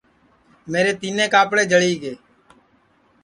[0.71, 2.13] میرے تِینیں کاپڑے جݪی گے